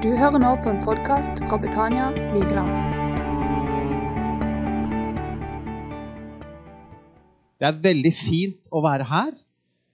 [0.00, 2.70] Du hører nå på en podkast fra Betania Vigeland.
[7.60, 9.34] Det er veldig fint å være her.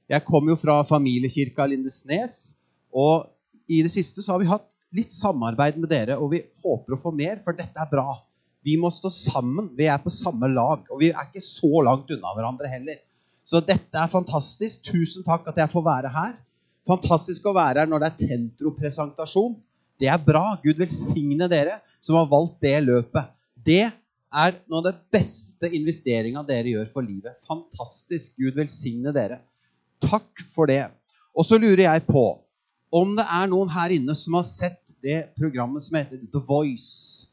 [0.07, 2.39] Jeg kommer jo fra familiekirka Lindesnes.
[2.95, 3.27] Og
[3.67, 7.03] i det siste så har vi hatt litt samarbeid med dere, og vi håper å
[7.03, 8.21] få mer, for dette er bra.
[8.63, 9.75] Vi må stå sammen.
[9.75, 10.87] Vi er på samme lag.
[10.87, 13.03] Og vi er ikke så langt unna hverandre heller.
[13.43, 14.87] Så dette er fantastisk.
[14.87, 16.37] Tusen takk at jeg får være her.
[16.87, 19.65] Fantastisk å være her når det er tentropresentasjon.
[20.01, 20.57] Det er bra.
[20.63, 23.33] Gud velsigne dere som har valgt det løpet.
[23.67, 27.39] Det er noe av det beste investeringa dere gjør for livet.
[27.49, 28.37] Fantastisk.
[28.39, 29.41] Gud velsigne dere.
[30.05, 30.85] Takk for det.
[31.37, 32.27] Og så lurer jeg på
[32.97, 37.27] om det er noen her inne som har sett det programmet som heter The Voice.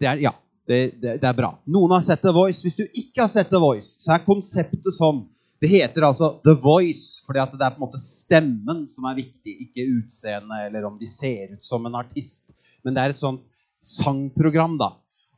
[0.00, 0.32] Det er, ja,
[0.68, 1.54] det, det, det er bra.
[1.70, 2.60] Noen har sett The Voice.
[2.64, 5.24] Hvis du ikke har sett The Voice, så er konseptet sånn
[5.62, 9.20] det heter altså The Voice fordi at det er på en måte stemmen som er
[9.20, 12.50] viktig, ikke utseendet eller om de ser ut som en artist.
[12.82, 13.44] Men det er et sånt
[13.82, 14.90] sangprogram, da.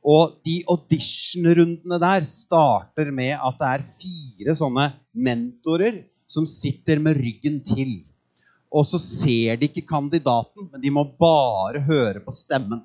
[0.04, 7.20] Og de auditionrundene der starter med at det er fire sånne mentorer som sitter med
[7.20, 7.98] ryggen til.
[8.74, 12.82] Og så ser de ikke kandidaten, men de må bare høre på stemmen.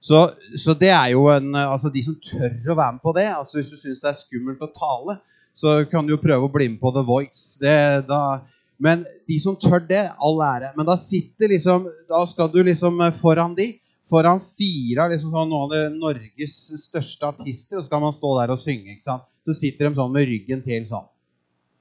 [0.00, 3.24] Så, så det er jo en, altså De som tør å være med på det
[3.32, 5.16] altså Hvis du syns det er skummelt å tale,
[5.58, 7.58] så kan du jo prøve å bli med på The Voice.
[7.58, 7.74] Det,
[8.06, 8.40] da,
[8.78, 10.70] men de som tør det, all ære.
[10.78, 13.72] Men da sitter liksom, da skal du liksom foran de,
[14.08, 18.36] foran fire av liksom sånn, noen av Norges største artister, og så skal man stå
[18.38, 18.94] der og synge.
[18.94, 19.26] ikke sant?
[19.48, 21.10] Så sitter de sånn med ryggen til sånn.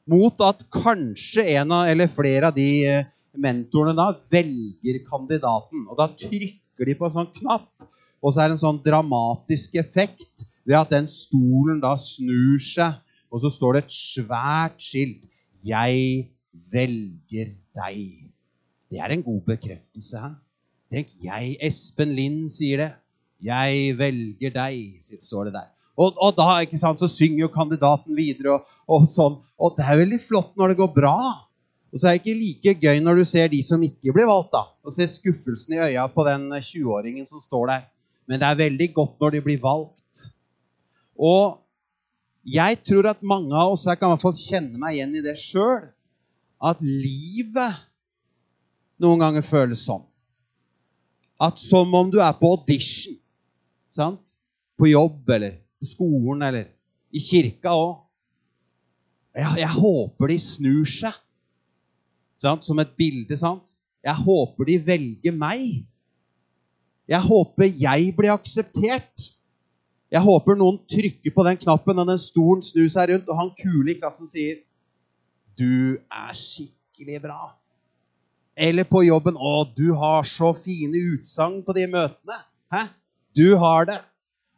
[0.09, 5.85] Mot at kanskje en av, eller flere av de eh, mentorene da velger kandidaten.
[5.85, 7.69] Og da trykker de på en sånn knapp,
[8.23, 13.03] og så er det en sånn dramatisk effekt ved at den stolen da snur seg
[13.31, 15.23] og så står det et svært skilt
[15.65, 16.29] 'Jeg
[16.71, 18.29] velger deg'.
[18.89, 20.19] Det er en god bekreftelse.
[20.19, 20.35] Her.
[20.91, 22.91] Tenk, jeg, Espen Lind, sier det.
[23.43, 25.67] 'Jeg velger deg', står det der.
[25.97, 28.53] Og, og, da ikke sant, så synger jo kandidaten videre.
[28.53, 29.39] Og, og, sånn.
[29.57, 31.17] og det er veldig flott når det går bra.
[31.91, 34.51] Og så er det ikke like gøy når du ser de som ikke blir valgt.
[34.53, 37.87] da, Og ser skuffelsen i øya på den 20-åringen som står der.
[38.27, 40.27] Men det er veldig godt når de blir valgt.
[41.17, 41.57] Og
[42.47, 45.23] jeg tror at mange av oss her kan i hvert fall kjenne meg igjen i
[45.25, 45.89] det sjøl.
[46.63, 47.83] At livet
[49.03, 50.05] noen ganger føles sånn.
[51.37, 53.17] At som om du er på audition.
[53.93, 54.23] Sant?
[54.79, 56.71] På jobb eller på skolen eller
[57.13, 57.99] i kirka òg.
[59.37, 61.19] Jeg, jeg, håper de snur seg.
[62.41, 62.65] Sant?
[62.65, 63.37] Som et bilde.
[63.37, 63.75] sant?
[64.01, 65.83] Jeg håper de velger meg.
[67.07, 69.27] Jeg håper jeg blir akseptert.
[70.07, 73.49] Jeg håper noen trykker på den knappen, og den stolen snur seg rundt, og han
[73.59, 74.61] kule i klassen sier
[75.59, 77.41] Du er skikkelig bra.
[78.57, 82.39] Eller på jobben Å, du har så fine utsagn på de møtene.
[82.73, 82.87] Hæ?
[83.37, 83.99] Du har det.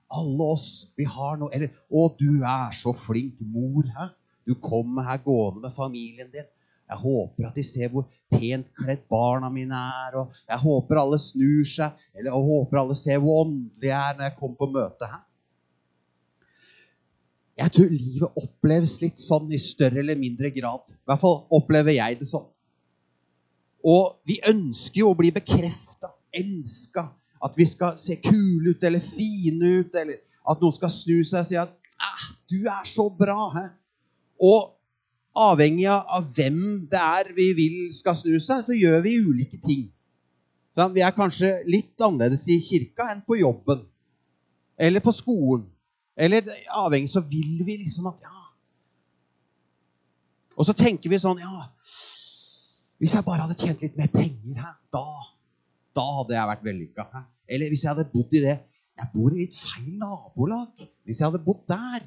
[0.09, 3.89] Alle oss, vi har noe Eller Å, du er så flink mor.
[3.97, 4.11] Hæ?
[4.47, 6.47] Du kommer her gående med familien din.
[6.89, 10.15] Jeg håper at de ser hvor pent kledd barna mine er.
[10.21, 14.15] og Jeg håper alle snur seg, eller jeg håper alle ser hvor åndelig jeg er
[14.17, 15.09] når jeg kommer på møte.
[15.09, 15.25] her.
[17.59, 20.85] Jeg tror livet oppleves litt sånn i større eller mindre grad.
[20.87, 22.47] I hvert fall opplever jeg det sånn.
[23.83, 27.09] Og vi ønsker jo å bli bekrefta, elska.
[27.43, 30.19] At vi skal se kule ut eller fine ut, eller
[30.49, 33.65] at noen skal snu seg og si at ah, 'Du er så bra.' He?
[34.43, 34.75] Og
[35.35, 39.87] avhengig av hvem det er vi vil skal snu seg, så gjør vi ulike ting.
[40.75, 43.83] Så vi er kanskje litt annerledes i kirka enn på jobben
[44.79, 45.65] eller på skolen.
[46.19, 46.43] Eller
[46.75, 48.35] avhengig så vil vi liksom at Ja.
[50.59, 51.69] Og så tenker vi sånn Ja,
[52.99, 55.05] hvis jeg bare hadde tjent litt mer penger her, da,
[55.95, 57.05] da hadde jeg vært vellykka.
[57.47, 58.57] Eller hvis jeg hadde bodd i det
[58.99, 60.81] Jeg bor i litt feil nabolag.
[61.07, 62.03] Hvis jeg hadde bodd der,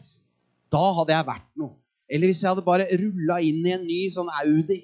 [0.69, 1.79] da hadde jeg vært noe.
[2.13, 4.83] Eller hvis jeg hadde bare rulla inn i en ny sånn Audi.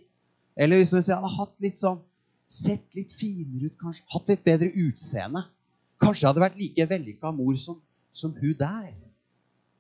[0.56, 2.00] Eller hvis jeg hadde hatt litt sånn
[2.49, 4.07] Sett litt finere ut, kanskje.
[4.09, 5.42] Hatt litt bedre utseende.
[6.01, 7.77] Kanskje jeg hadde vært like vellykka mor som,
[8.09, 8.95] som hun der.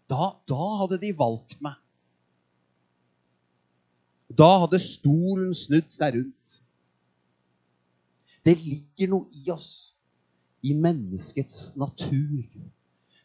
[0.08, 1.76] Da, da hadde de valgt meg.
[4.38, 6.58] Da hadde stolen snudd seg rundt.
[8.44, 9.94] Det ligger noe i oss,
[10.64, 12.46] i menneskets natur,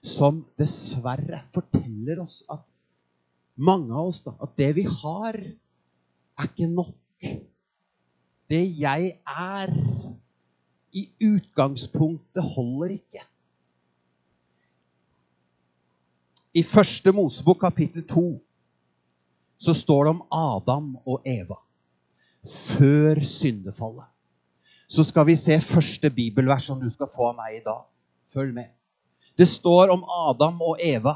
[0.04, 2.66] som dessverre forteller oss at
[3.56, 7.28] mange av oss da, at det vi har, er ikke nok.
[8.52, 9.76] Det jeg er,
[10.94, 13.24] i utgangspunktet holder ikke.
[16.54, 18.24] I første Mosebok kapittel 2
[19.64, 21.58] så står det om Adam og Eva
[22.44, 24.06] før syndefallet.
[24.88, 27.82] så skal vi se første bibelvers som du skal få av meg i dag.
[28.30, 28.70] Følg med.
[29.34, 31.16] Det står om Adam og Eva.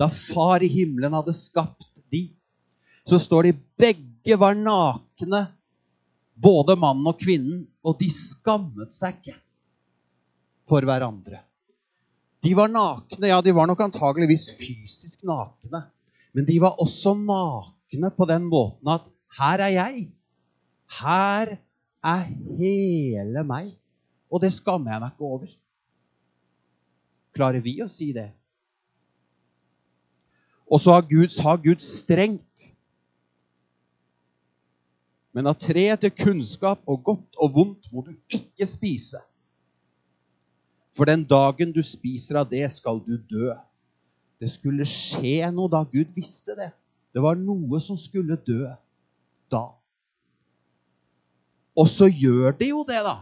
[0.00, 2.30] Da far i himmelen hadde skapt de,
[3.04, 5.42] så står de begge var nakne,
[6.32, 9.36] både mannen og kvinnen, og de skammet seg ikke
[10.70, 11.42] for hverandre.
[12.40, 15.82] De var nakne, ja, de var nok antageligvis fysisk nakne,
[16.32, 19.04] men de var også nakne på den måten at
[19.38, 20.06] her er jeg.
[21.00, 21.56] Her
[22.02, 22.22] er
[22.58, 23.74] hele meg.
[24.30, 25.54] Og det skammer jeg meg ikke over.
[27.34, 28.30] Klarer vi å si det?
[30.70, 32.70] Og så har Gud, sa Gud strengt.
[35.34, 39.18] Men av treet til kunnskap og godt og vondt må du ikke spise.
[40.96, 43.54] For den dagen du spiser av det, skal du dø.
[44.40, 46.70] Det skulle skje noe da Gud visste det.
[47.14, 48.70] Det var noe som skulle dø
[49.50, 49.64] da.
[51.78, 53.20] Og så gjør de jo det, da.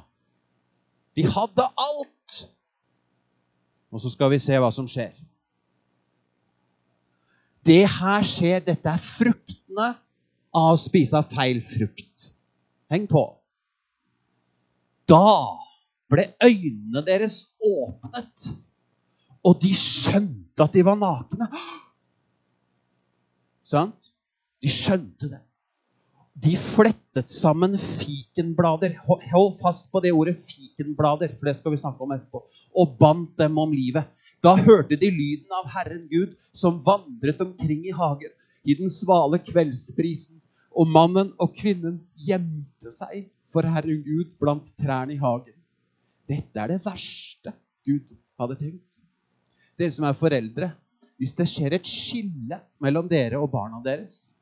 [1.17, 2.37] De hadde alt.
[3.93, 5.15] Og så skal vi se hva som skjer.
[7.67, 8.63] Det her skjer.
[8.65, 9.89] Dette er fruktene
[10.55, 12.31] av å spise feil frukt.
[12.93, 13.25] Heng på.
[15.09, 15.68] Da
[16.09, 18.49] ble øynene deres åpnet,
[19.45, 21.49] og de skjønte at de var nakne.
[23.69, 24.11] Sant?
[24.63, 25.43] De skjønte det.
[26.39, 28.95] De flettet sammen fikenblader.
[29.07, 32.45] Hold fast på det ordet fikenblader, for det skal vi snakke om etterpå.
[32.79, 34.07] Og bandt dem om livet.
[34.43, 39.41] Da hørte de lyden av Herren Gud som vandret omkring i hagen i den svale
[39.43, 40.39] kveldsprisen.
[40.79, 45.58] Og mannen og kvinnen gjemte seg for Herren Gud blant trærne i hagen.
[46.29, 47.55] Dette er det verste
[47.87, 49.03] Gud hadde tenkt.
[49.79, 50.73] Dere som er foreldre,
[51.19, 54.37] hvis det skjer et skille mellom dere og barna deres,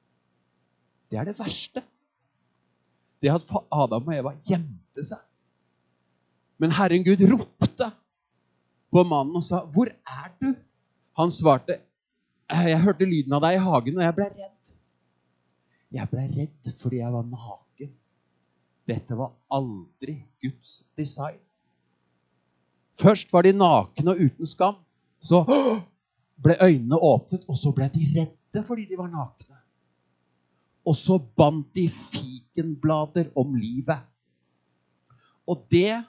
[1.10, 1.82] det er det verste.
[3.22, 5.22] Det at Adam og Eva gjemte seg.
[6.60, 7.88] Men Herren Gud ropte
[8.92, 10.56] på mannen og sa, 'Hvor er du?'
[11.16, 11.80] Han svarte,
[12.50, 14.74] 'Jeg hørte lyden av deg i hagen, og jeg ble redd.'
[15.92, 17.92] Jeg ble redd fordi jeg var naken.
[18.86, 21.45] Dette var aldri Guds design.
[22.96, 24.78] Først var de nakne og uten skam.
[25.20, 25.42] Så
[26.42, 29.58] ble øynene åpnet, og så ble de redde fordi de var nakne.
[30.86, 34.00] Og så bandt de fikenblader om livet.
[35.46, 36.04] Og det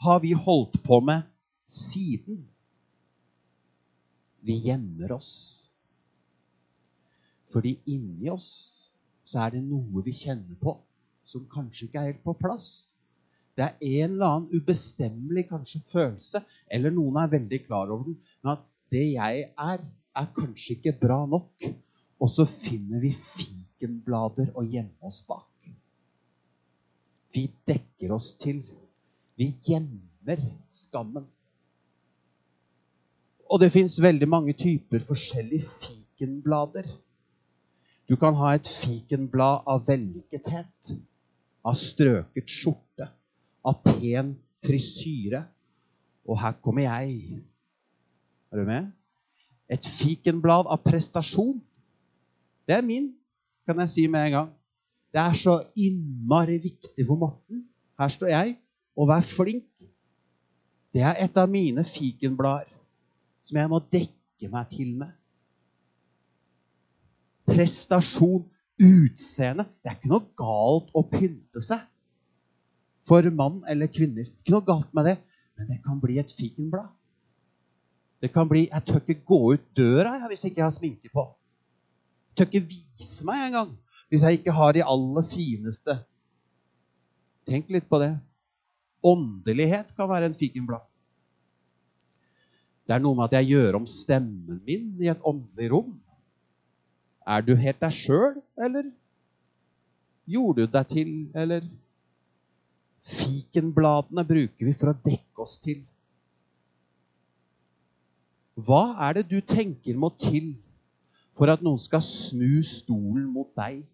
[0.00, 1.22] har vi holdt på med
[1.68, 2.46] siden.
[4.40, 5.68] Vi gjemmer oss.
[7.52, 8.90] Fordi inni oss
[9.24, 10.78] så er det noe vi kjenner på
[11.28, 12.96] som kanskje ikke er helt på plass.
[13.58, 18.18] Det er en eller annen ubestemmelig kanskje følelse, eller noen er veldig klar over den,
[18.44, 18.62] men at
[18.94, 19.82] det jeg er,
[20.14, 21.66] er kanskje ikke bra nok.
[22.22, 25.68] Og så finner vi fikenblader å gjemme oss bak.
[27.34, 28.62] Vi dekker oss til.
[29.38, 30.40] Vi gjemmer
[30.74, 31.26] skammen.
[33.48, 36.86] Og det fins veldig mange typer forskjellige fikenblader.
[38.08, 40.94] Du kan ha et fikenblad av vellykkethet,
[41.66, 43.10] av strøket skjorte,
[43.66, 44.34] av pen
[44.64, 45.44] frisyre.
[46.28, 47.40] Og her kommer jeg.
[48.52, 48.90] Er du med?
[49.68, 51.58] Et fikenblad av prestasjon.
[52.68, 53.10] Det er min,
[53.66, 54.50] kan jeg si med en gang.
[55.12, 57.64] Det er så innmari viktig for Morten.
[57.98, 58.56] Her står jeg.
[58.98, 59.84] og vær flink.
[60.90, 62.72] Det er et av mine fikenblader
[63.46, 65.12] som jeg må dekke meg til med.
[67.46, 68.42] Prestasjon,
[68.82, 69.68] utseende.
[69.78, 71.84] Det er ikke noe galt å pynte seg
[73.08, 74.28] for mann eller kvinner.
[74.28, 75.16] Ikke noe galt med det,
[75.58, 76.92] men det kan bli et fikenblad.
[78.22, 81.10] Det kan bli Jeg tør ikke gå ut døra jeg, hvis ikke jeg har sminke
[81.12, 83.76] på Jeg tør ikke vise meg engang
[84.08, 85.94] hvis jeg ikke har de aller fineste.
[87.48, 88.14] Tenk litt på det.
[89.04, 90.84] Åndelighet kan være en fikenblad.
[92.88, 95.90] Det er noe med at jeg gjør om stemmen min i et åndelig rom.
[97.28, 98.88] Er du helt deg sjøl, eller
[100.28, 101.66] gjorde du deg til, eller
[103.04, 105.84] Fikenbladene bruker vi for å dekke oss til.
[108.58, 110.56] Hva er det du tenker må til
[111.38, 113.84] for at noen skal snu stolen mot deg?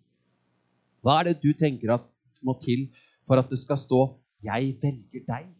[1.04, 2.06] Hva er det du tenker at
[2.44, 2.87] må til
[3.28, 4.00] for at det skal stå
[4.44, 5.52] 'Jeg velger deg'?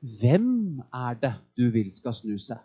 [0.00, 2.58] Hvem er det du vil skal snu seg?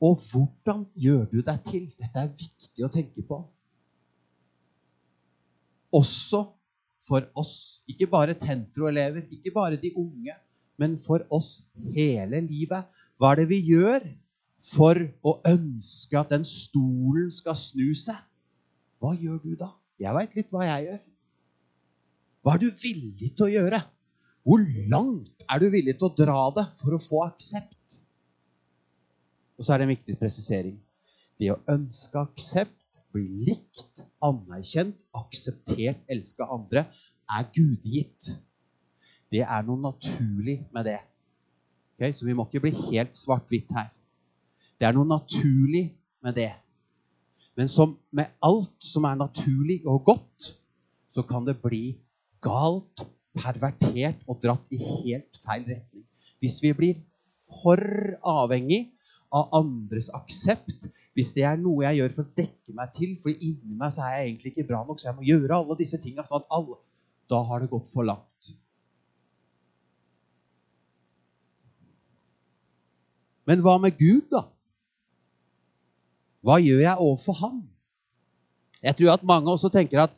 [0.00, 1.84] Og hvordan gjør du deg til?
[1.98, 3.38] Dette er viktig å tenke på.
[5.92, 6.46] Også
[7.02, 10.34] for oss, ikke bare Tentro-elever, ikke bare de unge,
[10.78, 11.60] men for oss
[11.94, 12.86] hele livet.
[13.18, 14.06] Hva er det vi gjør
[14.62, 18.18] for å ønske at den stolen skal snu seg,
[19.02, 19.72] hva gjør du da?
[19.98, 21.00] Jeg veit litt hva jeg gjør.
[22.42, 23.78] Hva er du villig til å gjøre
[24.42, 27.98] Hvor langt er du villig til å dra det for å få aksept?
[29.54, 30.74] Og så er det en viktig presisering.
[31.38, 32.78] Det å ønske aksept,
[33.14, 36.86] blir likt, anerkjent, akseptert, elska andre,
[37.30, 38.32] er gudgitt.
[39.32, 41.00] Det er noe naturlig med det.
[41.96, 42.12] Okay?
[42.12, 43.90] Så vi må ikke bli helt svart-hvitt her.
[44.78, 45.92] Det er noe naturlig
[46.24, 46.50] med det.
[47.56, 50.52] Men som med alt som er naturlig og godt,
[51.12, 51.92] så kan det bli
[52.42, 56.04] galt, pervertert og dratt i helt feil retning.
[56.40, 56.98] Hvis vi blir
[57.62, 57.80] for
[58.28, 58.90] avhengig
[59.32, 60.74] av andres aksept,
[61.12, 64.06] hvis det er noe jeg gjør for å dekke meg til, for inni meg så
[64.06, 66.58] er jeg egentlig ikke bra nok, så jeg må gjøre alle disse tingene sånn at
[66.58, 66.80] alle
[67.30, 68.48] Da har det gått for langt.
[73.48, 74.42] Men hva med Gud, da?
[76.42, 77.62] Hva gjør jeg overfor Han?
[78.82, 80.14] Jeg tror at mange også tenker at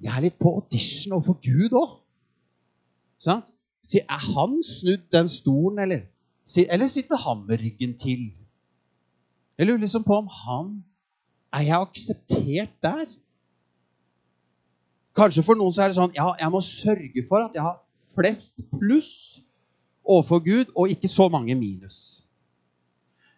[0.00, 1.96] jeg er litt på audition overfor Gud òg.
[4.06, 6.06] Er han snudd den stolen, eller?
[6.56, 8.30] Eller sitter han med ryggen til?
[9.60, 10.68] Jeg lurer liksom på om han
[11.52, 13.10] Er jeg akseptert der?
[15.16, 17.76] Kanskje for noen så er det sånn Ja, jeg må sørge for at jeg har
[18.14, 19.42] flest pluss
[20.00, 22.24] overfor Gud, og ikke så mange minus.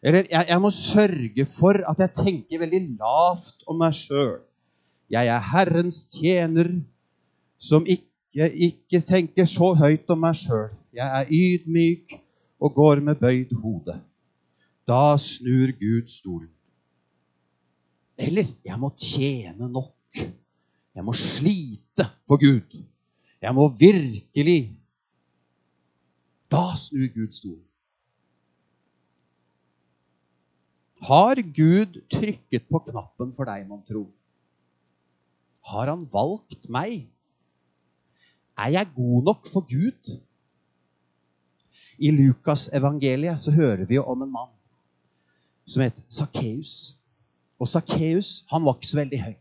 [0.03, 4.39] Eller jeg, jeg må sørge for at jeg tenker veldig lavt om meg sjøl.
[5.13, 6.71] Jeg er Herrens tjener
[7.61, 10.71] som ikke, ikke tenker så høyt om meg sjøl.
[10.97, 12.17] Jeg er ydmyk
[12.63, 13.99] og går med bøyd hode.
[14.93, 16.51] Da snur Gud stolen.
[18.21, 20.21] Eller jeg må tjene nok.
[20.93, 22.77] Jeg må slite for Gud.
[23.41, 24.77] Jeg må virkelig
[26.53, 27.65] Da snur Gud stolen.
[31.09, 34.05] Har Gud trykket på knappen for deg, mon tro?
[35.73, 37.09] Har han valgt meg?
[38.61, 40.19] Er jeg god nok for Gud?
[41.97, 44.53] I Lukas evangeliet så hører vi jo om en mann
[45.69, 46.97] som het Sakkeus.
[47.61, 49.35] Og Sakkeus var ikke så veldig høy.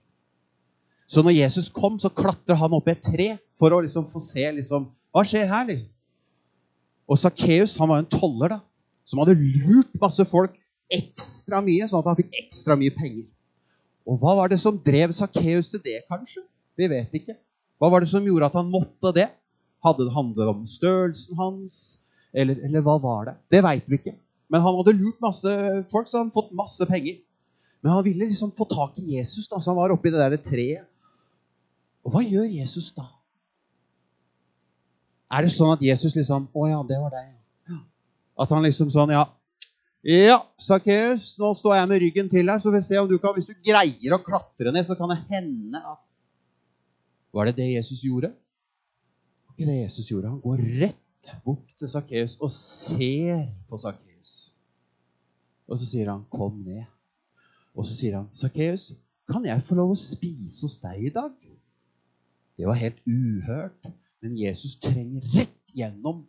[1.12, 3.28] Så når Jesus kom, så klatra han opp i et tre
[3.60, 5.66] for å liksom få se liksom, hva skjer her.
[5.68, 5.90] liksom.
[7.12, 8.60] Og Sakkeus var en toller da,
[9.04, 10.56] som hadde lurt masse folk
[10.92, 13.26] ekstra mye, sånn at han fikk ekstra mye penger.
[14.08, 16.44] Og hva var det som drev Sakkeus til det, kanskje?
[16.80, 17.36] Vi vet ikke.
[17.82, 19.28] Hva var det som gjorde at han måtte det?
[19.84, 21.78] Hadde det handlet om størrelsen hans?
[22.32, 23.36] Eller, eller hva var det?
[23.52, 24.16] Det veit vi ikke.
[24.52, 25.52] Men han hadde lurt masse
[25.92, 27.22] folk, så han hadde fått masse penger.
[27.82, 30.38] Men han ville liksom få tak i Jesus, da, så han var oppi det der
[30.44, 30.88] treet.
[32.06, 33.08] Og hva gjør Jesus da?
[35.32, 37.30] Er det sånn at Jesus liksom Å ja, det var deg.
[38.42, 39.28] At han liksom sånn Ja,
[40.02, 43.36] ja, Sakkeus, nå står jeg med ryggen til her, så vi se om du kan,
[43.38, 46.02] hvis du greier å klatre ned, så kan det hende at
[47.32, 48.32] Var det det Jesus gjorde?
[48.34, 50.32] Det var ikke det Jesus gjorde.
[50.34, 54.11] Han går rett bort til Sakkeus og ser på Sakkeus.
[55.72, 56.86] Og så sier han, 'Kom ned.'
[57.76, 58.92] Og så sier han, 'Sakkeus,
[59.32, 61.48] kan jeg få lov å spise hos deg i dag?'
[62.58, 63.88] Det var helt uhørt,
[64.22, 66.26] men Jesus trenger rett gjennom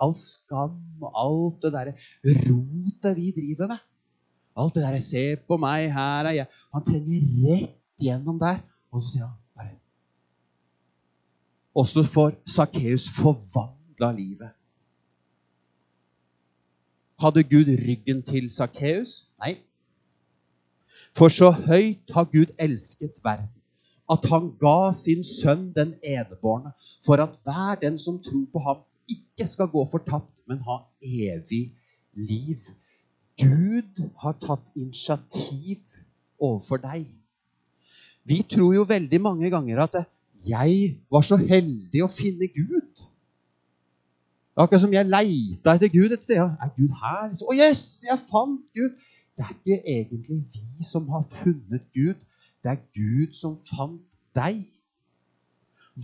[0.00, 3.80] all skam og alt det derre rotet vi driver med.
[4.56, 8.60] Alt det derre 'Se på meg, her er jeg' Han trenger rett gjennom der.
[8.92, 9.78] Og så sier han bare
[11.74, 14.50] Og så får Sakkeus forvandla livet.
[17.20, 19.24] Hadde Gud ryggen til Sakkeus?
[19.40, 19.56] Nei.
[21.16, 23.48] For så høyt har Gud elsket verden,
[24.12, 26.74] at han ga sin sønn den enebårne,
[27.06, 31.70] for at hver den som tror på ham, ikke skal gå fortapt, men ha evig
[32.14, 32.60] liv.
[33.40, 35.80] Gud har tatt initiativ
[36.40, 37.06] overfor deg.
[38.26, 39.98] Vi tror jo veldig mange ganger at
[40.46, 43.04] jeg var så heldig å finne Gud.
[44.56, 46.40] Akkurat som jeg leita etter Gud et sted.
[46.40, 47.28] Er Gud her?
[47.28, 48.06] Å, oh, yes!
[48.08, 48.94] Jeg fant Gud!
[49.36, 52.22] Det er ikke egentlig vi som har funnet Gud.
[52.64, 54.00] Det er Gud som fant
[54.36, 54.62] deg.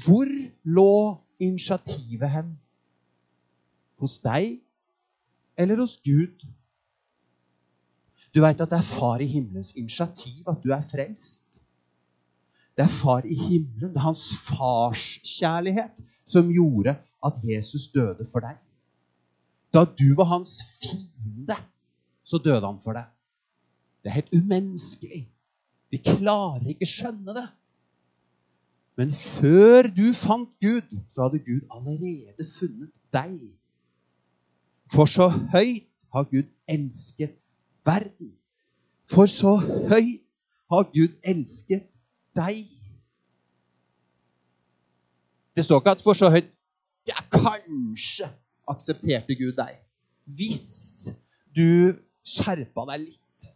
[0.04, 0.28] Hvor
[0.64, 0.92] lå
[1.40, 2.50] initiativet hen?
[4.00, 4.58] Hos deg
[5.56, 6.44] eller hos Gud?
[8.32, 11.48] Du veit at det er Far i himmelens initiativ at du er frelst.
[12.76, 18.44] Det er Far i himmelen, det er hans farskjærlighet, som gjorde at Jesus døde for
[18.44, 18.58] deg.
[19.74, 21.56] Da du var hans fiende,
[22.24, 23.08] så døde han for deg.
[24.02, 25.28] Det er helt umenneskelig.
[25.90, 27.48] Vi klarer ikke skjønne det.
[28.96, 33.38] Men før du fant Gud, så hadde Gud allerede funnet deg.
[34.92, 37.38] For så høyt har Gud elsket
[37.84, 38.32] verden.
[39.10, 39.56] For så
[39.88, 40.20] høyt
[40.70, 41.88] har Gud elsket
[42.36, 42.66] deg.
[45.56, 46.52] Det står ikke at 'for så høyt
[47.08, 48.28] ja, kanskje
[48.70, 49.80] aksepterte Gud deg.
[50.24, 51.12] Hvis
[51.54, 53.50] du skjerpa deg litt.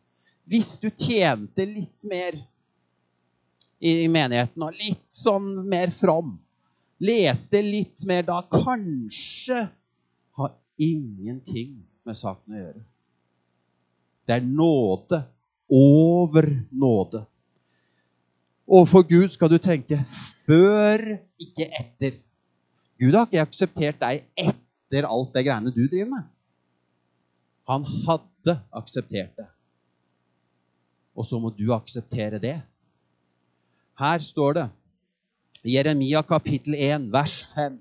[0.47, 2.39] Hvis du tjente litt mer
[3.83, 6.37] i menigheten og litt sånn mer from.
[7.03, 8.41] Leste litt mer da.
[8.51, 9.67] Kanskje
[10.39, 12.85] har ingenting med saken å gjøre.
[14.27, 15.23] Det er nåde
[15.71, 17.23] over nåde.
[18.67, 20.01] Overfor Gud skal du tenke
[20.47, 21.03] før,
[21.39, 22.17] ikke etter.
[23.01, 26.25] Gud har ikke akseptert deg etter alt det greiene du driver med.
[27.69, 29.49] Han hadde akseptert det.
[31.17, 32.57] Og så må du akseptere det.
[33.97, 34.67] Her står det
[35.67, 37.79] Jeremia kapittel 1, vers 5.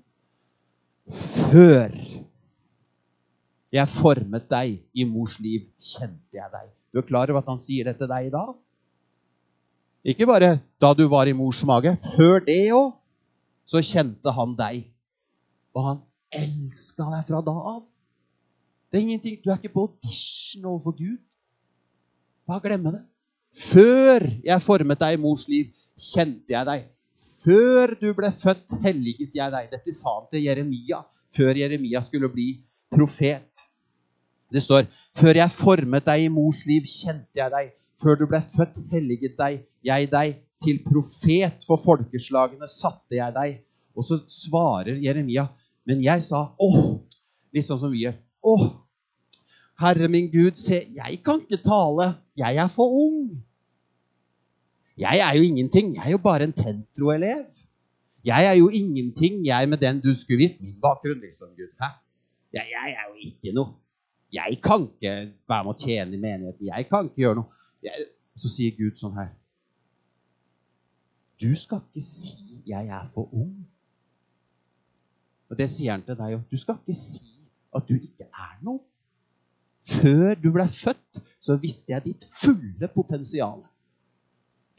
[1.52, 1.92] Før
[3.76, 6.70] jeg formet deg i mors liv, kjente jeg deg.
[6.90, 8.54] Du er klar over at han sier det til deg i dag?
[10.06, 11.92] Ikke bare da du var i mors mage.
[12.16, 12.94] Før det òg
[13.66, 14.84] så kjente han deg.
[15.76, 16.02] Og han
[16.34, 17.82] elska deg fra da av.
[18.90, 21.18] Det er ingenting, Du er ikke på audition overfor Gud.
[22.46, 23.04] Bare glemme det.
[23.56, 26.88] Før jeg formet deg i mors liv, kjente jeg deg.
[27.44, 29.68] Før du ble født, helliget jeg deg.
[29.72, 31.02] Dette sa han til Jeremia
[31.36, 32.48] før Jeremia skulle bli
[32.92, 33.64] profet.
[34.52, 37.70] Det står Før jeg formet deg i mors liv, kjente jeg deg.
[38.02, 40.42] Før du ble født, helliget deg jeg deg.
[40.64, 43.58] Til profet for folkeslagene satte jeg deg.
[43.96, 45.46] Og så svarer Jeremia,
[45.86, 46.98] men jeg sa åh,
[47.54, 48.16] litt sånn som vi gjør.
[48.46, 48.66] Åh,
[49.80, 52.14] Herre min Gud, se, jeg kan ikke tale.
[52.36, 53.36] Jeg er for ung.
[54.96, 55.94] Jeg er jo ingenting.
[55.94, 57.44] Jeg er jo bare en Tentro-elev.
[58.24, 61.70] Jeg er jo ingenting, jeg, med den du skulle visst min bakgrunn, liksom, Gud.
[61.80, 61.92] Hæ?
[62.52, 63.76] Jeg, jeg er jo ikke noe.
[64.32, 65.12] Jeg kan ikke
[65.48, 66.66] være med å tjene i menigheten.
[66.66, 67.62] Jeg kan ikke gjøre noe.
[67.84, 69.30] Jeg, så sier Gud sånn her
[71.40, 73.68] Du skal ikke si 'jeg er for ung'.
[75.50, 76.44] Og det sier han til deg òg.
[76.50, 77.32] Du skal ikke si
[77.76, 78.80] at du ikke er noe.
[79.86, 83.60] Før du ble født, så visste jeg ditt fulle potensial.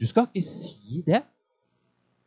[0.00, 1.22] Du skal ikke si det,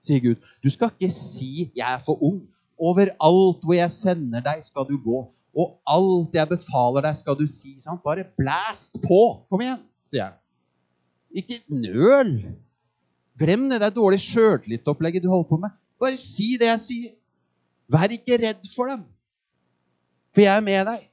[0.02, 0.48] sier Gud.
[0.63, 2.48] Du skal ikke si 'jeg er for ung'.
[2.80, 5.20] Overalt hvor jeg sender deg, skal du gå.
[5.54, 7.76] Og alt jeg befaler deg, skal du si.
[7.80, 8.02] Sant?
[8.04, 9.46] Bare blæst på!
[9.50, 10.34] Kom igjen, sier han.
[11.32, 12.56] Ikke nøl.
[13.39, 15.70] Glem det der dårlige sjøltillitopplegget du holder på med.
[16.00, 17.12] Bare si det jeg sier.
[17.91, 19.04] Vær ikke redd for dem,
[20.32, 21.08] for jeg er med deg.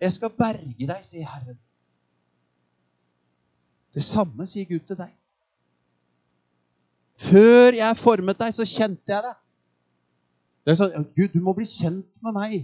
[0.00, 1.56] Jeg skal berge deg, sier Herren.
[3.94, 5.14] Det samme sier Gud til deg.
[7.18, 9.38] Før jeg formet deg, så kjente jeg deg.
[10.62, 12.58] Det er sånn, Gud, du må bli kjent med meg.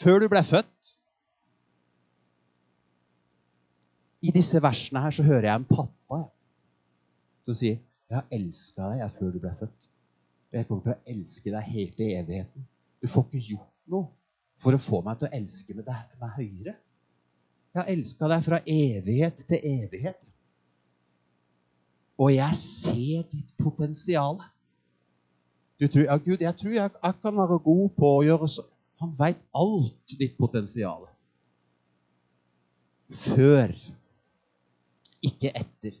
[0.00, 0.94] Før du ble født.
[4.24, 6.24] I disse versene her så hører jeg en pappa
[7.46, 9.87] som sier, 'Jeg har elska deg før du ble født.'
[10.48, 12.68] Og jeg kommer til å elske deg helt i evigheten.
[13.02, 14.08] Du får ikke gjort noe
[14.58, 16.74] for å få meg til å elske med deg, meg høyere.
[17.74, 20.22] Jeg har elska deg fra evighet til evighet.
[22.18, 24.40] Og jeg ser ditt potensial.
[25.78, 28.64] Du tror, ja, Gud, jeg tror jeg, jeg kan være god på å gjøre så.
[28.98, 31.06] Han veit alt ditt potensial.
[33.14, 33.70] Før,
[35.22, 35.94] ikke etter.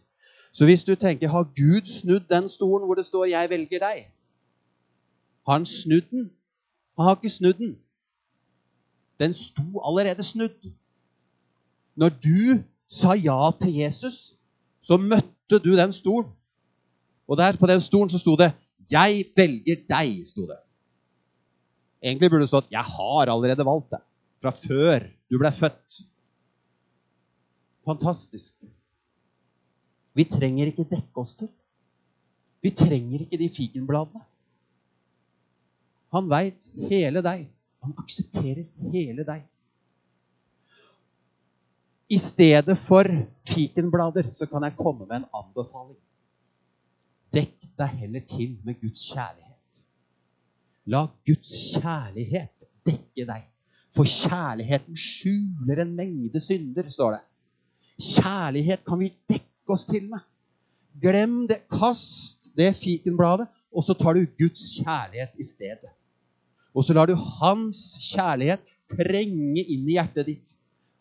[0.50, 4.08] Så hvis du tenker, har Gud snudd den stolen hvor det står 'Jeg velger deg'?
[5.48, 6.26] Har han snudd den?
[6.98, 7.78] Han har ikke snudd den.
[9.20, 10.68] Den sto allerede snudd.
[11.96, 14.34] Når du sa ja til Jesus,
[14.84, 16.28] så møtte du den stolen.
[17.28, 18.52] Og der på den stolen så sto det
[18.92, 20.24] 'Jeg velger deg'.
[20.24, 20.60] Sto det.
[22.02, 24.04] Egentlig burde det stått 'Jeg har allerede valgt deg'.
[24.42, 26.02] Fra før du ble født.
[27.84, 28.54] Fantastisk.
[30.14, 31.48] Vi trenger ikke dekke oss til.
[32.62, 34.20] Vi trenger ikke de fikenbladene.
[36.14, 37.46] Han veit hele deg.
[37.84, 39.44] Han aksepterer hele deg.
[42.08, 43.04] I stedet for
[43.48, 45.98] fikenblader så kan jeg komme med en anbefaling.
[47.36, 49.82] Dekk deg heller til med Guds kjærlighet.
[50.88, 53.44] La Guds kjærlighet dekke deg.
[53.92, 57.22] For kjærligheten skjuler en mengde synder, står det.
[57.98, 60.24] Kjærlighet kan vi dekke oss til med.
[61.02, 61.62] Glem det.
[61.68, 65.92] Kast det fikenbladet, og så tar du Guds kjærlighet i stedet.
[66.76, 70.56] Og så lar du hans kjærlighet trenge inn i hjertet ditt.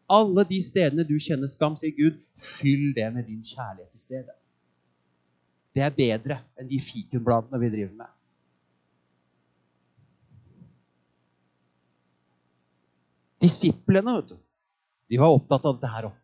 [0.07, 4.35] Alle de stedene du kjenner skam, sier Gud, fyll det med din kjærlighet i stedet.
[5.75, 8.13] Det er bedre enn de fikenbladene vi driver med.
[13.43, 14.37] Disiplene vet du,
[15.11, 16.15] de var opptatt av dette her òg.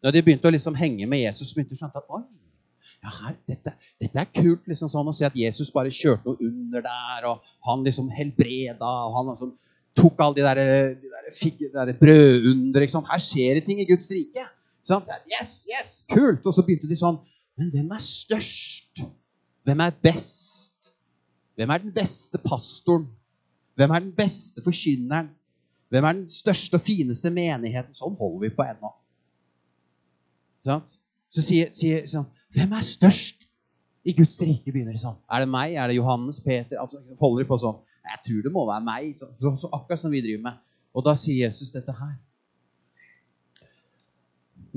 [0.00, 2.22] Når de begynte å liksom henge med Jesus, begynte de å skjønne at oi,
[3.00, 6.48] ja, her, dette, dette, er kult liksom sånn å se at Jesus bare kjørte noe
[6.50, 9.54] under der, og han liksom helbreda, og han liksom
[9.96, 10.60] tok alle de der,
[11.00, 12.84] de der, de der brødunder.
[12.84, 13.08] ikke sant?
[13.10, 14.44] Her skjer det ting i Guds rike.
[14.86, 15.08] Sant?
[15.32, 16.44] Yes, yes, kult!
[16.44, 17.18] Og så begynte de sånn
[17.60, 19.02] Men hvem er størst?
[19.68, 20.92] Hvem er best?
[21.58, 23.04] Hvem er den beste pastoren?
[23.76, 25.28] Hvem er den beste forkynneren?
[25.92, 27.92] Hvem er den største og fineste menigheten?
[27.96, 28.92] Sånn holder vi på ennå.
[30.64, 33.46] Så sier, sier sånn Hvem er størst
[34.04, 34.72] i Guds rike?
[34.72, 35.18] begynner de sånn.
[35.30, 35.76] Er det meg?
[35.78, 36.40] Er det Johannes?
[36.42, 36.80] Peter?
[36.82, 37.78] Altså, holder de på sånn.
[38.10, 39.12] Jeg tror det må være meg.
[39.14, 40.58] Så, så akkurat som vi driver med.
[40.96, 42.16] Og da sier Jesus dette her.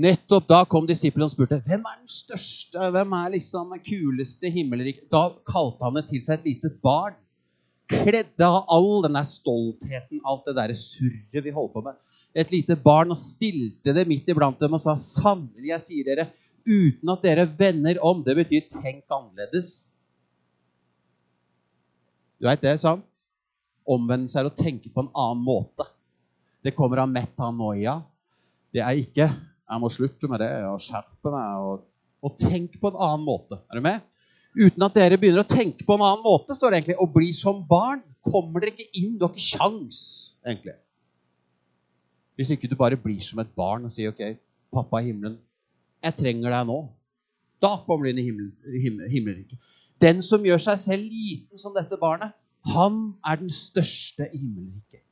[0.03, 4.49] Nettopp da kom disiplene og spurte hvem er den største, hvem er liksom den kuleste
[4.53, 5.05] himmelriket.
[5.13, 7.17] Da kalte han det til seg et lite barn
[7.93, 11.99] kledde av all den der stoltheten, alt det der surret vi holder på med.
[12.33, 16.27] Et lite barn og stilte det midt iblant dem og sa, 'Sannelig, jeg sier dere,
[16.65, 19.89] uten at dere vender om' Det betyr 'tenk annerledes'.
[22.39, 23.25] Du veit det, sant?
[23.87, 25.85] Omvendelse er å tenke på en annen måte.
[26.63, 28.03] Det kommer av metanoia.
[28.73, 31.59] Det er ikke 'jeg må slutte med det og skjerpe meg'.
[31.59, 31.83] Og,
[32.23, 33.59] og tenk på en annen måte.
[33.71, 34.01] Er du med?
[34.53, 36.99] uten at dere begynner å tenke på en annen måte, står det egentlig.
[37.01, 38.03] Å bli som barn.
[38.23, 39.17] Kommer dere ikke inn?
[39.17, 40.01] Du har ikke kjangs,
[40.45, 40.77] egentlig.
[42.37, 44.21] Hvis ikke du bare blir som et barn og sier OK,
[44.73, 45.35] pappa i himmelen,
[46.03, 46.79] jeg trenger deg nå.
[47.63, 48.49] Da kommer du inn i himmel,
[49.11, 49.59] himmelriket.
[50.03, 52.33] Den som gjør seg selv liten som dette barnet,
[52.73, 55.03] han er den største i himmelriket.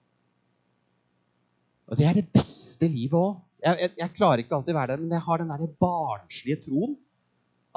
[1.91, 3.39] Og det er det beste livet òg.
[3.62, 6.62] Jeg, jeg, jeg, klarer ikke alltid å være der, men jeg har den der barnslige
[6.63, 6.95] troen.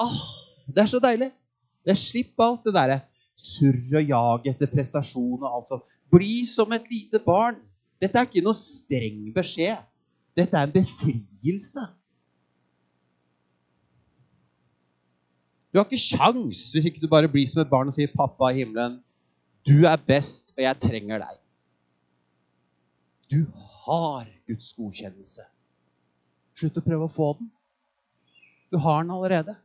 [0.00, 0.20] Åh,
[0.70, 1.28] det er så deilig.
[1.84, 3.00] Det Slipp alt det derre
[3.36, 5.84] surret og jaget etter prestasjon og alt sånt.
[6.14, 7.58] Bli som et lite barn.
[8.00, 9.82] Dette er ikke noe streng beskjed.
[10.38, 11.84] Dette er en befrielse.
[15.74, 18.52] Du har ikke sjans hvis ikke du bare blir som et barn og sier 'Pappa
[18.52, 19.00] i himmelen,
[19.66, 21.40] du er best, og jeg trenger deg'.
[23.26, 23.40] Du
[23.82, 25.42] har Guds godkjennelse.
[26.54, 27.48] Slutt å prøve å få den.
[28.70, 29.56] Du har den allerede.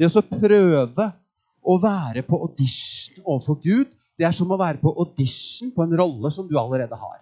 [0.00, 1.10] Det å prøve
[1.60, 5.92] å være på audition overfor Gud, det er som å være på audition på en
[6.00, 7.20] rolle som du allerede har.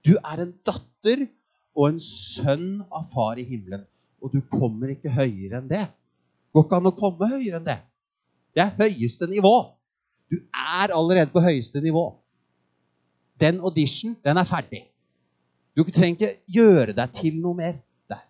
[0.00, 1.28] Du er en datter
[1.76, 3.84] og en sønn av far i himmelen.
[4.24, 5.84] Og du kommer ikke høyere enn det.
[6.56, 7.80] Går ikke an å komme høyere enn det.
[8.56, 9.52] Det er høyeste nivå.
[10.32, 12.06] Du er allerede på høyeste nivå.
[13.36, 14.86] Den audition, den er ferdig.
[15.76, 17.76] Du trenger ikke gjøre deg til noe mer
[18.08, 18.22] der.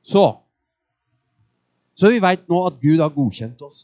[0.00, 0.24] Så
[1.94, 3.82] så vi veit nå at Gud har godkjent oss.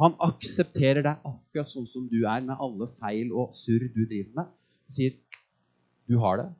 [0.00, 4.30] Han aksepterer deg akkurat sånn som du er, med alle feil og surr du driver
[4.38, 4.54] med.
[4.86, 5.18] Han sier,
[6.08, 6.54] 'Du har det'.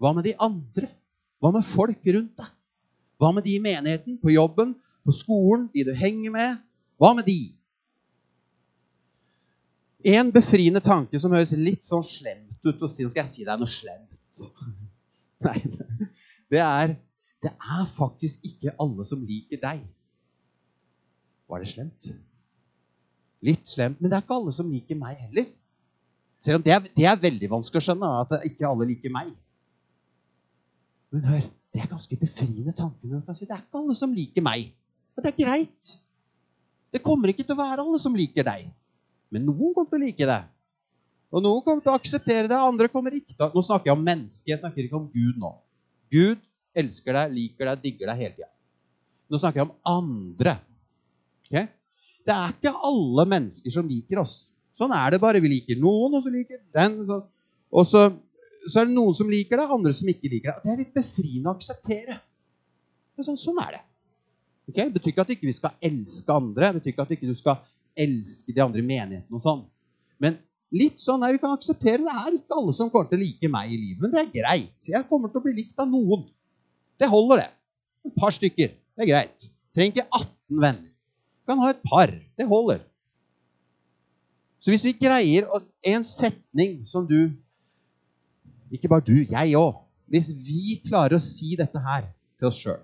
[0.00, 0.88] Hva med de andre?
[1.40, 2.52] Hva med folk rundt deg?
[3.20, 4.74] Hva med de i menigheten, på jobben,
[5.04, 6.60] på skolen, de du henger med?
[7.00, 7.40] Hva med de?
[10.14, 13.44] En befriende tanke som høres litt sånn slemt ut å si Nå skal jeg si
[13.44, 14.44] deg noe slemt.
[15.46, 15.58] Nei,
[16.52, 16.96] det er
[17.40, 19.84] det er faktisk ikke alle som liker deg.
[21.48, 22.10] Var det slemt?
[23.40, 25.46] Litt slemt, men det er ikke alle som liker meg heller.
[26.40, 29.32] Selv om det er, det er veldig vanskelig å skjønne at ikke alle liker meg.
[31.10, 33.96] Men hør, det er ganske befriende tanke når du kan si det er ikke alle
[33.98, 34.70] som liker meg.
[35.16, 35.96] Og det er greit.
[36.90, 38.70] Det kommer ikke til å være alle som liker deg.
[39.30, 40.40] Men noen kommer til å like det.
[41.30, 43.98] Og noen kommer til å akseptere det, andre kommer ikke til å Nå snakker jeg
[43.98, 45.52] om mennesket, jeg snakker ikke om Gud nå.
[46.10, 46.40] Gud
[46.80, 48.50] elsker deg, liker deg, digger deg hele tida.
[49.30, 50.56] Nå snakker jeg om andre.
[51.46, 51.68] Okay?
[52.26, 54.34] Det er ikke alle mennesker som liker oss.
[54.78, 55.42] Sånn er det bare.
[55.42, 56.98] Vi liker noen, og så liker den.
[57.70, 58.08] Og så,
[58.66, 60.62] så er det noen som liker det, andre som ikke liker det.
[60.64, 62.18] Det er litt befriende å akseptere.
[63.20, 63.82] Sånn, sånn, er det.
[64.70, 64.86] Okay?
[64.88, 66.70] Det betyr ikke at vi ikke skal elske andre.
[66.70, 67.62] Det betyr ikke at du ikke skal
[68.00, 69.64] elske de andre menighetene og sånn.
[70.22, 70.38] Men
[70.72, 72.04] litt sånn er vi kan akseptere.
[72.04, 74.02] Det er ikke alle som kommer til å like meg i livet.
[74.04, 74.92] Men det er greit.
[74.92, 76.28] Jeg kommer til å bli likt av noen.
[77.00, 77.50] Det holder, det.
[78.08, 78.76] Et par stykker.
[78.76, 79.50] Det er greit.
[79.76, 80.88] Trenger ikke 18 venner.
[81.40, 82.12] Du kan ha et par.
[82.38, 82.84] Det holder.
[84.60, 85.48] Så hvis vi greier
[85.88, 87.32] en setning som du
[88.70, 89.80] Ikke bare du, jeg òg.
[90.10, 92.80] Hvis vi klarer å si dette her til oss sjøl,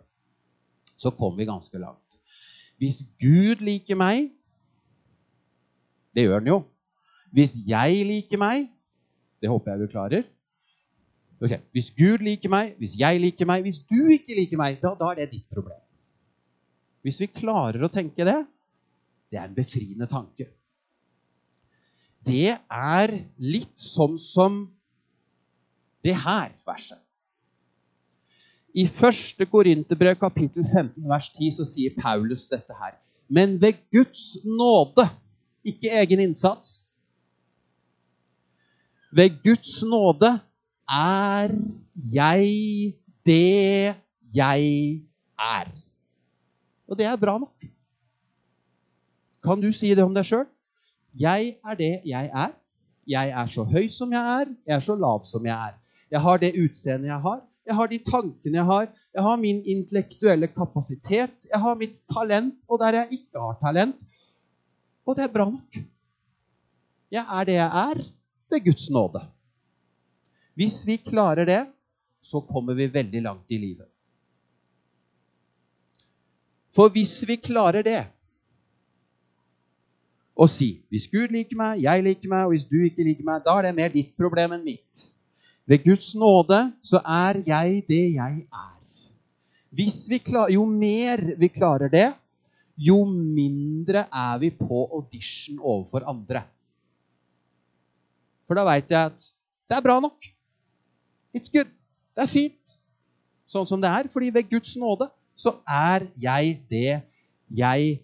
[0.97, 2.19] så kommer vi ganske langt.
[2.81, 4.33] Hvis Gud liker meg
[6.17, 6.59] Det gjør han jo.
[7.33, 8.67] Hvis jeg liker meg
[9.41, 10.27] Det håper jeg du klarer.
[11.41, 11.61] Okay.
[11.73, 15.11] Hvis Gud liker meg, hvis jeg liker meg, hvis du ikke liker meg, da, da
[15.13, 15.83] er det ditt problem.
[17.05, 18.39] Hvis vi klarer å tenke det,
[19.29, 20.49] det er en befriende tanke.
[22.27, 24.63] Det er litt sånn som
[26.05, 26.99] det her verset.
[28.77, 29.49] I 1.
[29.51, 32.99] Korinterbrev kapittel 15 vers 10 så sier Paulus dette her.
[33.29, 35.09] Men ved Guds nåde,
[35.65, 36.93] ikke egen innsats
[39.17, 40.29] Ved Guds nåde
[40.89, 41.55] er
[42.13, 42.95] jeg
[43.27, 43.95] det
[44.35, 45.01] jeg
[45.39, 45.71] er.
[46.89, 47.65] Og det er bra nok.
[49.45, 50.45] Kan du si det om deg sjøl?
[51.17, 52.53] Jeg er det jeg er.
[53.07, 54.53] Jeg er så høy som jeg er.
[54.67, 55.79] Jeg er så lav som jeg er.
[56.11, 57.41] Jeg har det utseendet jeg har.
[57.67, 58.87] Jeg har de tankene jeg har.
[59.15, 61.49] Jeg har min intellektuelle kapasitet.
[61.51, 64.07] Jeg har mitt talent, og der jeg ikke har talent.
[65.07, 65.81] Og det er bra nok.
[67.11, 68.05] Jeg er det jeg er
[68.51, 69.23] ved Guds nåde.
[70.55, 71.67] Hvis vi klarer det,
[72.23, 73.87] så kommer vi veldig langt i livet.
[76.75, 78.03] For hvis vi klarer det
[80.37, 83.45] å si hvis Gud liker meg, jeg liker meg, og hvis du ikke liker meg,
[83.47, 85.07] da er det mer ditt problem enn mitt.
[85.67, 88.75] Ved Guds nåde så er jeg det jeg er.
[90.25, 92.07] Klar, jo mer vi klarer det,
[92.77, 96.45] jo mindre er vi på audition overfor andre.
[98.47, 99.27] For da veit jeg at
[99.67, 100.23] det er bra nok.
[101.35, 101.69] It's good.
[102.15, 102.77] Det er fint
[103.51, 104.09] sånn som det er.
[104.13, 107.01] Fordi ved Guds nåde så er jeg det
[107.59, 107.99] jeg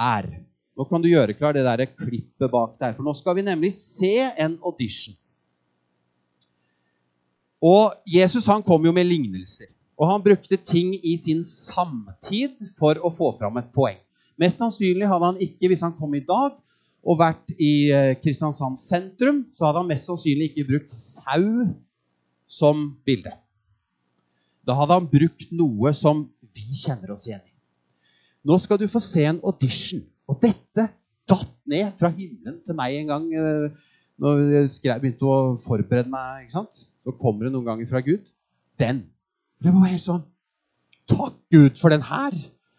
[0.00, 0.30] er.
[0.72, 3.74] Nå kan du gjøre klar det der klippet bak der, for nå skal vi nemlig
[3.76, 5.14] se en audition.
[7.62, 9.70] Og Jesus han kom jo med lignelser.
[10.00, 14.00] Og han brukte ting i sin samtid for å få fram et poeng.
[14.40, 16.56] Mest sannsynlig hadde han ikke, hvis han kom i dag
[17.02, 21.68] og vært i eh, Kristiansand sentrum, så hadde han mest sannsynlig ikke brukt sau
[22.50, 23.34] som bilde.
[24.66, 27.54] Da hadde han brukt noe som vi kjenner oss igjen i.
[28.46, 30.02] Nå skal du få se en audition.
[30.30, 30.88] Og dette
[31.30, 33.82] datt ned fra himmelen til meg en gang eh,
[34.22, 36.46] når jeg begynte å forberede meg.
[36.46, 36.86] ikke sant?
[37.02, 38.28] så kommer det noen ganger fra Gud.
[38.78, 39.04] Den.
[39.62, 40.22] Det var helt sånn
[41.10, 42.34] Takk, Gud, for den her!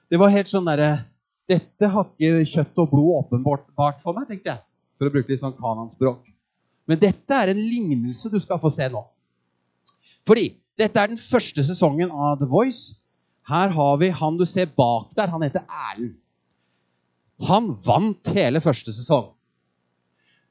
[0.10, 1.04] Det var helt sånn derre
[1.50, 4.64] Dette har ikke kjøtt og blod åpenbart for meg, tenkte jeg.
[4.98, 6.24] For å bruke litt sånn kananspråk.
[6.88, 9.02] Men dette er en lignelse du skal få se nå.
[10.24, 12.96] Fordi dette er den første sesongen av The Voice.
[13.52, 15.34] Her har vi han du ser bak der.
[15.36, 16.16] Han heter Erlend.
[17.44, 19.33] Han vant hele første sesong.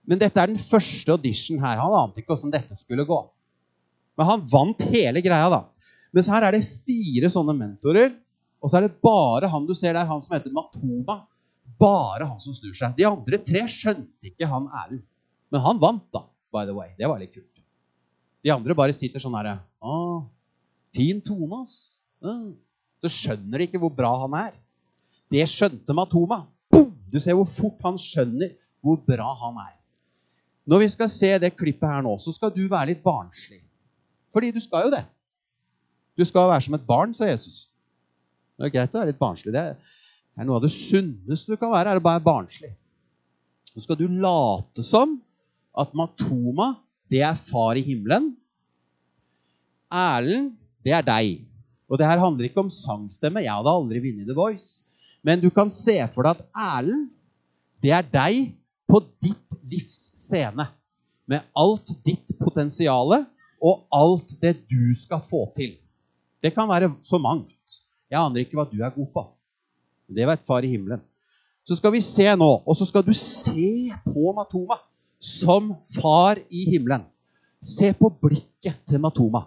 [0.09, 1.79] Men dette er den første audition her.
[1.79, 3.19] Han ante ikke åssen dette skulle gå.
[4.19, 5.63] Men han vant hele greia, da.
[6.13, 8.11] Mens her er det fire sånne mentorer.
[8.63, 11.23] Og så er det bare han du ser der, han som heter Matoma.
[11.81, 12.95] Bare han som snur seg.
[12.99, 15.07] De andre tre skjønte ikke han Erlend.
[15.53, 16.27] Men han vant, da.
[16.53, 16.93] by the way.
[16.99, 17.49] Det var litt kult.
[18.43, 19.59] De andre bare sitter sånn herre
[20.93, 21.99] Fin tone, ass.
[23.03, 24.57] Så skjønner de ikke hvor bra han er.
[25.33, 26.43] Det skjønte Matoma.
[26.71, 26.93] Boom!
[27.09, 28.53] Du ser hvor fort han skjønner
[28.85, 29.77] hvor bra han er.
[30.69, 33.61] Når vi skal se det klippet her nå, så skal du være litt barnslig.
[34.33, 35.03] Fordi du skal jo det.
[36.19, 37.67] Du skal være som et barn, sa Jesus.
[38.57, 39.53] Det er greit å være litt barnslig.
[39.55, 42.73] Det er noe av det sunneste du kan være, er å være barnslig.
[43.73, 45.17] Så skal du late som
[45.79, 46.75] at Matoma,
[47.11, 48.31] det er far i himmelen.
[49.93, 50.53] Erlend,
[50.85, 51.43] det er deg.
[51.89, 53.43] Og det her handler ikke om sangstemme.
[53.45, 54.85] Jeg hadde aldri vunnet The Voice.
[55.25, 57.09] Men du kan se for deg at Erlend,
[57.83, 58.53] det er deg
[58.89, 60.69] på ditt livs scene.
[61.27, 63.23] Med alt ditt potensiale
[63.63, 65.77] og alt det du skal få til.
[66.43, 67.81] Det kan være så mangt.
[68.11, 69.25] Jeg aner ikke hva du er god på.
[70.13, 71.01] Det vet far i himmelen.
[71.65, 74.81] Så skal vi se nå, og så skal du se på Matoma
[75.23, 77.07] som far i himmelen.
[77.63, 79.45] Se på blikket til Matoma.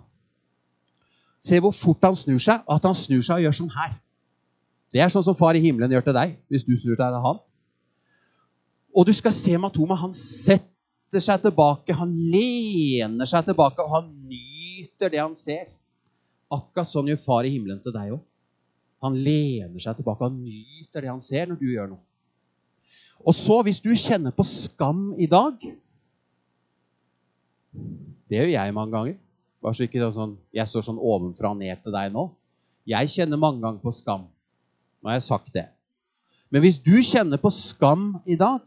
[1.43, 3.97] Se hvor fort han snur seg, og at han snur seg og gjør sånn her.
[4.95, 7.25] Det er sånn som far i himmelen gjør til deg hvis du snur deg til
[7.27, 7.43] han.
[8.95, 9.97] Og du skal se Matoma.
[9.99, 15.67] Han setter seg tilbake, han lener seg tilbake, og han nyter det han ser.
[16.51, 18.23] Akkurat sånn gjør far i himmelen til deg òg.
[19.03, 22.03] Han lener seg tilbake, han nyter det han ser når du gjør noe.
[23.25, 25.55] Og så, hvis du kjenner på skam i dag
[28.25, 29.15] Det gjør jeg mange ganger.
[29.63, 32.27] Bare så ikke sånn, Jeg står sånn ovenfra og ned til deg nå.
[32.85, 34.27] Jeg kjenner mange ganger på skam.
[35.01, 35.67] Nå har jeg sagt det.
[36.53, 38.61] Men hvis du kjenner på skam i dag,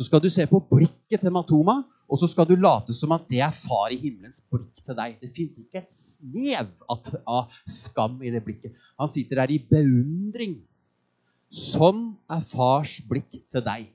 [0.00, 1.74] så skal du se på blikket til Matoma,
[2.08, 5.18] og så skal du late som at det er far i himmelens blikk til deg.
[5.20, 8.72] Det fins ikke et snev av skam i det blikket.
[8.96, 10.54] Han sitter der i beundring.
[11.52, 13.90] Sånn er fars blikk til deg.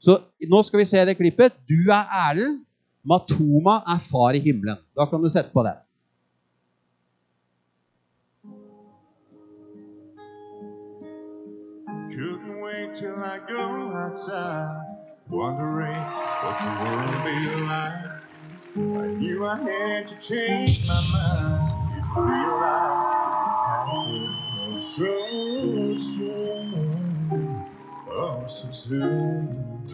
[0.00, 0.16] Så
[0.48, 1.60] nå skal vi se det klippet.
[1.68, 2.62] Du er Erlend.
[3.04, 4.80] Matoma er far i himmelen.
[4.96, 5.76] Da kan du sette på det.
[12.08, 15.96] Couldn't wait till I go outside wondering
[16.42, 18.06] what the world be like.
[18.76, 21.72] I knew I had to change my mind.
[21.94, 23.10] You realize
[24.96, 26.46] so soon,
[28.10, 29.86] oh, so soon.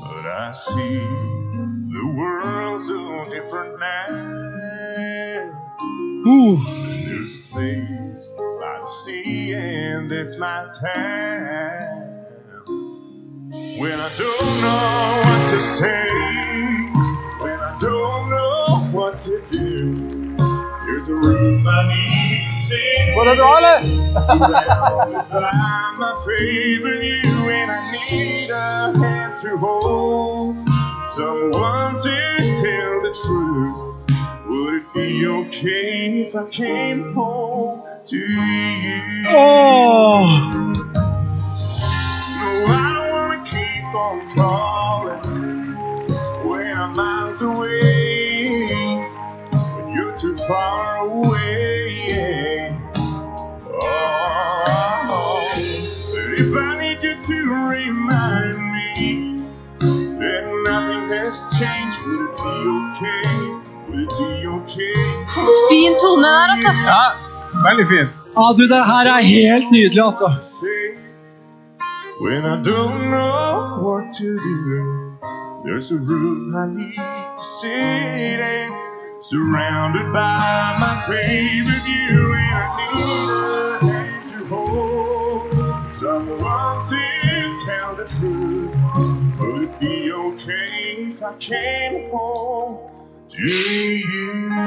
[0.00, 4.52] But I see the world so different now.
[7.06, 8.30] This place
[8.60, 12.03] by the sea, and it's my time.
[13.76, 16.08] When I don't know what to say,
[17.40, 20.36] when I don't know what to do,
[20.86, 23.14] there's a room I need to sing.
[23.14, 23.80] Går det bra, eller?
[24.20, 30.56] Surrounded by my favorite you, and I need a hand to hold.
[31.16, 32.16] Someone to
[32.62, 33.76] tell the truth.
[34.46, 39.24] Would it be okay if I came home to you?
[39.28, 40.93] Åh!
[43.94, 45.20] Keep on calling
[46.48, 48.66] when I'm miles away.
[49.76, 52.76] When you're too far away.
[53.82, 55.48] Oh,
[56.12, 57.38] but if I need you to
[57.70, 59.44] remind me
[60.20, 63.28] that nothing has changed, would it be okay?
[63.88, 64.94] Would it be okay?
[65.70, 66.70] Fin tone der, altså.
[66.86, 67.12] Ja,
[67.68, 68.10] veldig fint.
[68.36, 70.32] Ja, du, det her er helt nydelig, altså.
[72.24, 75.18] When I don't know what to do.
[75.62, 78.68] There's a room I need to sit in,
[79.20, 85.52] surrounded by my favorite you, and I need a hand to hold.
[85.94, 87.04] Someone to
[87.66, 88.72] tell the truth.
[89.40, 92.88] Would it be okay if I came home
[93.28, 94.64] to you?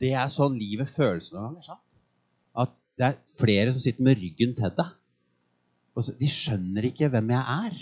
[0.00, 1.89] Det er sånn livet føles noen ganger.
[3.00, 4.96] Det er flere som sitter med ryggen til deg.
[6.00, 7.78] Så, de skjønner ikke hvem jeg er.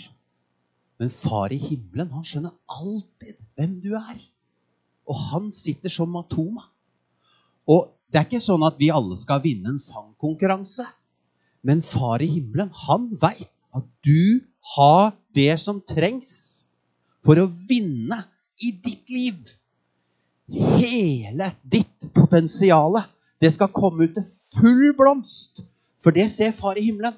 [0.99, 4.17] Men far i himmelen, han skjønner alltid hvem du er.
[5.07, 6.65] Og han sitter som Matoma.
[7.67, 10.87] Og det er ikke sånn at vi alle skal vinne en sangkonkurranse.
[11.67, 14.39] Men far i himmelen, han veit at du
[14.75, 16.33] har det som trengs
[17.27, 18.23] for å vinne
[18.63, 19.51] i ditt liv
[20.49, 23.01] hele ditt potensial.
[23.39, 25.63] Det skal komme ut til full blomst.
[26.03, 27.17] For det ser far i himmelen.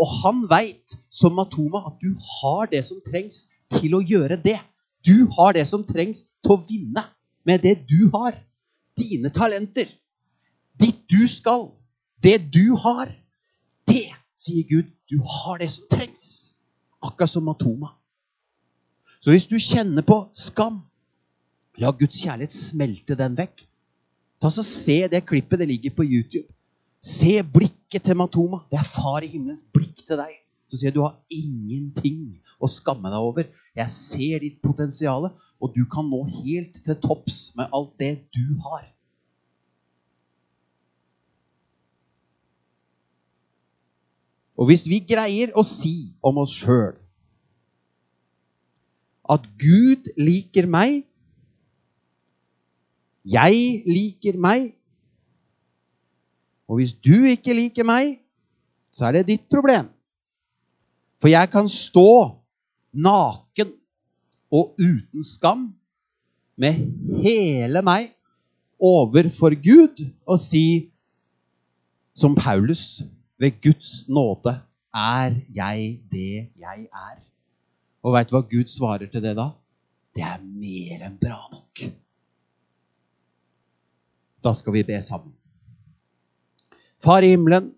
[0.00, 3.44] Og han veit, som Matoma, at du har det som trengs
[3.76, 4.58] til å gjøre det.
[5.06, 7.04] Du har det som trengs til å vinne
[7.46, 8.38] med det du har.
[8.98, 9.90] Dine talenter.
[10.80, 11.68] Ditt du skal.
[12.22, 13.12] Det du har.
[13.86, 14.08] Det,
[14.38, 16.56] sier Gud, du har det som trengs.
[17.04, 17.92] Akkurat som Matoma.
[19.20, 20.82] Så hvis du kjenner på skam,
[21.80, 23.64] La Guds kjærlighet smelte den vekk.
[24.40, 25.58] Ta så Se det klippet.
[25.58, 26.46] Det ligger på YouTube.
[27.04, 28.62] Se blikket til Matoma.
[28.72, 30.38] Det er far i himmelens blikk til deg.
[30.70, 33.50] Så sier jeg, du har ingenting å skamme deg over.
[33.76, 35.28] Jeg ser ditt potensial,
[35.60, 38.88] og du kan nå helt til topps med alt det du har.
[44.54, 46.94] Og hvis vi greier å si om oss sjøl
[49.34, 51.02] at Gud liker meg
[53.24, 54.74] jeg liker meg.
[56.68, 58.18] Og hvis du ikke liker meg,
[58.94, 59.90] så er det ditt problem.
[61.20, 62.40] For jeg kan stå
[62.94, 63.74] naken
[64.54, 65.72] og uten skam
[66.56, 66.78] med
[67.24, 68.12] hele meg
[68.78, 70.92] overfor Gud og si
[72.14, 73.02] som Paulus
[73.40, 74.54] ved Guds nåde
[74.94, 77.18] er jeg det jeg er.
[78.04, 79.48] Og veit du hva Gud svarer til det da?
[80.14, 81.86] Det er mer enn bra nok.
[84.44, 85.32] Da skal vi be sammen.
[87.04, 87.72] Far i himmelen,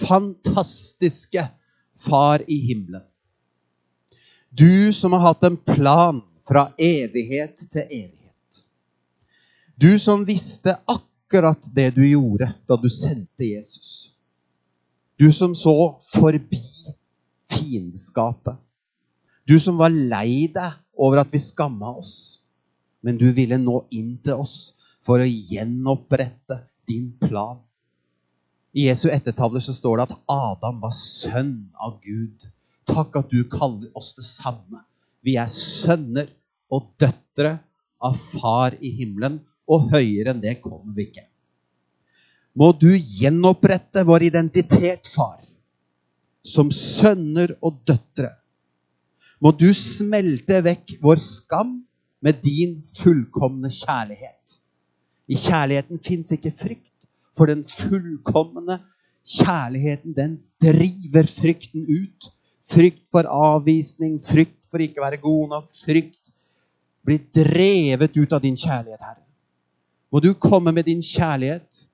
[0.00, 1.48] fantastiske
[1.94, 3.04] Far i himmelen.
[4.50, 8.58] Du som har hatt en plan fra evighet til evighet.
[9.78, 14.12] Du som visste akkurat det du gjorde da du sendte Jesus.
[15.14, 16.60] Du som så forbi
[17.46, 18.58] fiendskapet.
[19.46, 22.42] Du som var lei deg over at vi skamma oss.
[23.02, 24.72] Men du ville nå inn til oss
[25.02, 27.62] for å gjenopprette din plan.
[28.72, 32.46] I Jesu ettertavle så står det at Adam var sønn av Gud.
[32.88, 34.80] Takk at du kaller oss det samme.
[35.22, 36.30] Vi er sønner
[36.72, 37.58] og døtre
[38.02, 41.26] av Far i himmelen, og høyere enn det kommer vi ikke.
[42.58, 45.40] Må du gjenopprette vår identitet, far,
[46.44, 48.32] som sønner og døtre.
[49.40, 51.78] Må du smelte vekk vår skam
[52.22, 54.58] med din fullkomne kjærlighet.
[55.32, 56.91] I kjærligheten fins ikke frykt,
[57.36, 58.78] for den fullkomne
[59.26, 62.32] kjærligheten, den driver frykten ut.
[62.72, 66.22] Frykt for avvisning, frykt for ikke å være god nok, frykt
[67.02, 69.24] blir drevet ut av din kjærlighet, Herre.
[70.12, 71.86] Må du komme med din kjærlighet.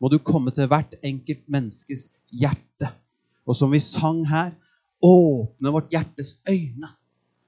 [0.00, 2.88] Må du komme til hvert enkelt menneskes hjerte.
[3.44, 4.54] Og som vi sang her,
[5.02, 6.88] åpne vårt hjertes øyne,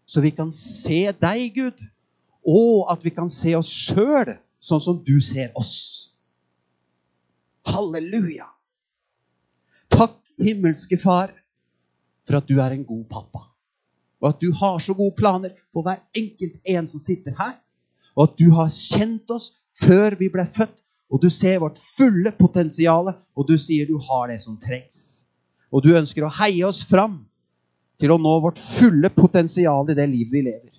[0.07, 1.81] så vi kan se deg, Gud.
[2.45, 6.12] Og at vi kan se oss sjøl sånn som du ser oss.
[7.69, 8.49] Halleluja!
[9.93, 11.33] Takk, himmelske Far,
[12.27, 13.47] for at du er en god pappa.
[14.23, 17.59] Og at du har så gode planer for hver enkelt en som sitter her.
[18.15, 19.51] Og at du har kjent oss
[19.83, 20.79] før vi ble født.
[21.13, 25.27] Og du ser vårt fulle potensial, og du sier du har det som trengs.
[25.69, 27.19] Og du ønsker å heie oss fram
[28.01, 30.73] til å nå vårt fulle potensial i det livet vi lever.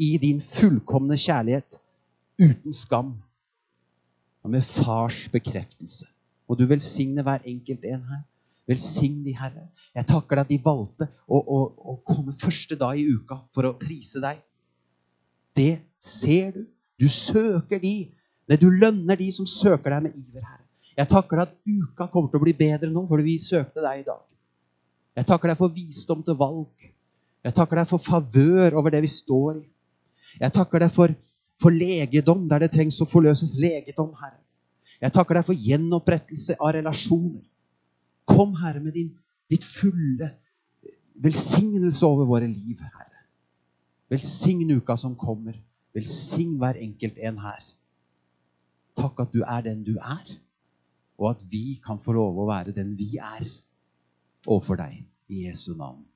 [0.00, 1.78] I din fullkomne kjærlighet,
[2.40, 3.12] uten skam.
[4.44, 6.06] Og med fars bekreftelse.
[6.48, 8.22] Og du velsigne hver enkelt en her.
[8.70, 9.66] Velsign de, Herre.
[9.94, 11.58] Jeg takker deg at de valgte å, å,
[11.92, 14.38] å komme første dag i uka for å prise deg.
[15.56, 16.64] Det ser du.
[17.00, 18.10] Du søker de.
[18.46, 20.66] Det du lønner de som søker deg med iver, Herre.
[21.00, 24.02] Jeg takker deg at uka kommer til å bli bedre nå, fordi vi søkte deg
[24.02, 24.24] i dag.
[25.18, 26.88] Jeg takker deg for visdom til valg.
[27.44, 29.66] Jeg takker deg for favør over det vi står i.
[30.40, 31.14] Jeg takker deg for,
[31.60, 34.40] for legedom der det trengs å forløses legedom, Herre.
[35.00, 37.44] Jeg takker deg for gjenopprettelse av relasjoner.
[38.28, 39.10] Kom, Herre, med din,
[39.50, 40.28] ditt fulle
[41.20, 43.24] velsignelse over våre liv, Herre.
[44.10, 45.54] Velsign uka som kommer.
[45.94, 47.62] Velsign hver enkelt en her.
[48.98, 50.32] Takk at du er den du er,
[51.20, 53.46] og at vi kan få lov å være den vi er
[54.46, 55.04] overfor deg.
[55.30, 56.09] I Jesu navn.